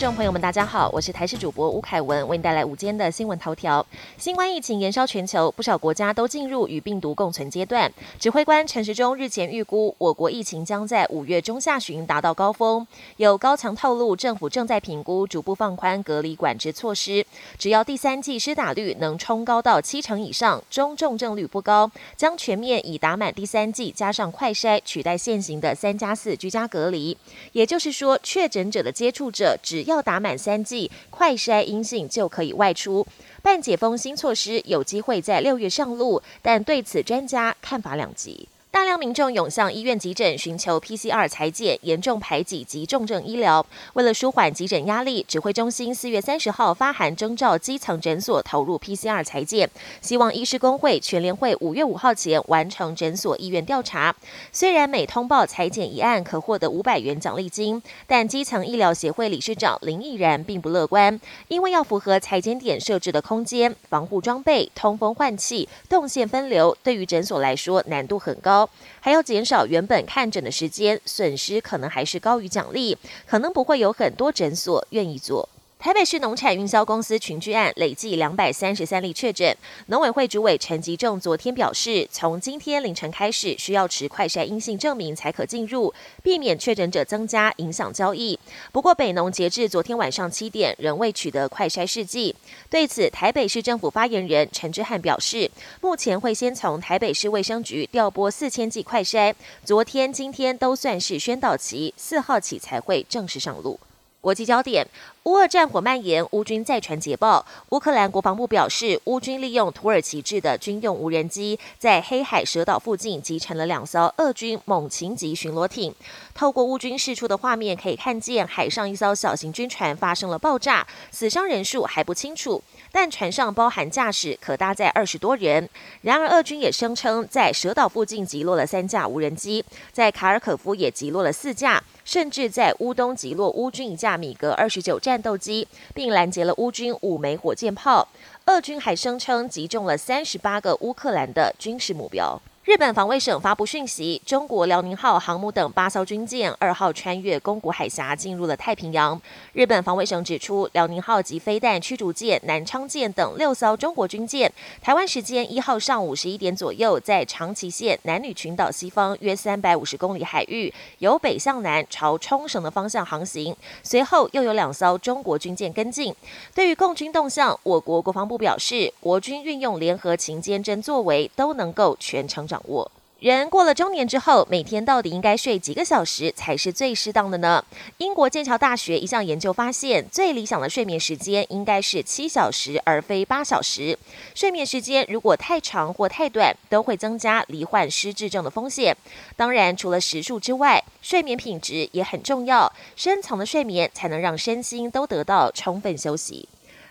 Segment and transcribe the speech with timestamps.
[0.00, 3.84] 众朋友们，大家好，我是台视主播吴凯文，为您带来午间的新闻头条。
[4.18, 7.90] 新冠疫情延烧全球，不少国家都进入与病毒共存阶段。
[8.18, 12.86] 指挥官陈时中日前预估，我国疫情将在五月中下旬达到高峰。
[13.16, 17.24] 有高层透露，政府正在评估逐步放宽隔离管制措施，
[17.56, 27.16] 只要第三季施打率能冲高到七成以上，中重症率不高，将全面以打满第三季加上快筛取代现行的三加四居家隔离。
[27.52, 33.06] 也就是说，确诊者的接触者只要打满三剂，快筛阴性就可以外出。
[33.42, 38.48] 半解封新措施有机会在六月上路，但对此专家看法两极。
[38.76, 43.64] 大量民众涌向医院急诊寻求 PCR 裁剪，严重排挤及重症医疗。
[43.94, 49.70] 为了舒缓急诊压力，指挥中心四月三十号发函征召基层诊所投入 PCR 裁剪，
[50.02, 54.14] 希望医师工会全联会五月五号前完成诊所医院调查。
[54.52, 68.65] 虽然每通报裁剪一案可获得五百元奖励金，但基层医疗协会理事长林毅然并不乐观，因为要符合裁剪点设置的空间、防护装备、通风换气、动线分流，对于诊所来说难度很高。
[69.00, 75.48] 还要减少原本看诊的时间，损失可能还是高于奖励，可能不会有很多诊所愿意做。
[75.78, 85.92] 台北市农产运销公司群聚案累计两百三十三例确诊，农委会主委陈吉仲昨天表示，从今天凌晨开始需要持快筛阴性证明才可进入，
[86.24, 88.36] 避免确诊者增加影响交易。
[88.72, 92.34] 不过北农截至昨天晚上七点仍未取得快筛试剂。
[92.68, 95.48] 对此，台北市政府发言人陈志汉表示，
[95.82, 99.32] 目前会先从台北市卫生局调拨四千剂快筛，
[99.62, 103.78] 昨天、今天都算是宣导期，四号起才会正式上路。
[104.20, 104.84] 国际焦点。
[105.26, 107.44] 乌俄战火蔓延，乌军再传捷报。
[107.70, 115.92] 乌克兰国防部表示，乌军利用土耳其制的军用无人机，在黑海蛇岛附近击沉了两艘俄军猛禽级巡逻艇。
[116.32, 122.62] 透过乌军释出的画面，可以看见海上一艘小型军船发生了爆炸，死伤人数还不清楚，
[122.92, 125.68] 但船上包含驾驶，可搭载二十多人。
[126.02, 135.15] 然而，俄军也声称在蛇岛附近击落了三架无人机，在卡尔可夫也击落了四架，甚至在乌东击落乌军一架米格二十九战。
[135.16, 138.06] 战斗机，并拦截了乌军五枚火箭炮。
[138.44, 142.38] 俄军还声称击中了三十八个乌克兰的军事目标。
[142.66, 149.22] 日本防卫省发布讯息，中国辽宁号航母等八艘军舰二号穿越宫古海峡进入了太平洋。
[149.52, 163.54] 日本防卫省指出，辽宁号及飞弹驱逐舰南昌舰等六艘中国军舰，台湾时间一号上午十一点左右，在长崎县男女群岛西方约三百五十公里海域，由北向南朝冲绳的方向航行。
[163.84, 166.12] 随后又有两艘中国军舰跟进。
[166.52, 172.44] 对于共军动向，我国国防部表示，国军运用联合勤监侦作为，都能够全程。
[172.56, 177.64] 掌握人过了中年之后，每天到底应该睡几个小时才是最适当的呢？
[177.96, 183.98] 英国剑桥大学一项研究发现，最理想的睡眠时间应该是七小时，而非八小时。
[184.34, 188.94] 睡眠时间如果太长或太短，都会增加罹患失智症的风险。
[189.34, 192.70] 当然，除了时数之外，睡眠品质也很重要。
[192.96, 196.46] 深层的睡眠才能让身心都得到充分休息。